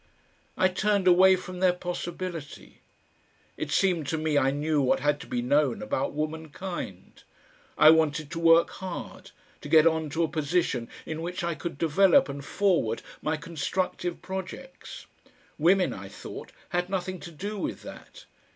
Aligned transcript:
I 0.57 0.67
turned 0.67 1.07
away 1.07 1.35
from 1.35 1.59
their 1.59 1.73
possibility. 1.73 2.81
It 3.55 3.69
seemed 3.69 4.07
to 4.07 4.17
me 4.17 4.35
I 4.35 4.49
knew 4.49 4.81
what 4.81 4.99
had 4.99 5.19
to 5.19 5.27
be 5.27 5.43
known 5.43 5.79
about 5.83 6.13
womankind. 6.13 7.21
I 7.77 7.91
wanted 7.91 8.31
to 8.31 8.39
work 8.39 8.71
hard, 8.71 9.29
to 9.61 9.69
get 9.69 9.85
on 9.85 10.09
to 10.09 10.23
a 10.23 10.27
position 10.27 10.89
in 11.05 11.21
which 11.21 11.43
I 11.43 11.53
could 11.53 11.77
develop 11.77 12.29
and 12.29 12.43
forward 12.43 13.03
my 13.21 13.37
constructive 13.37 14.23
projects. 14.23 15.05
Women, 15.59 15.93
I 15.93 16.07
thought, 16.09 16.51
had 16.69 16.89
nothing 16.89 17.19
to 17.19 17.31
do 17.31 17.59
with 17.59 17.83
that. 17.83 18.25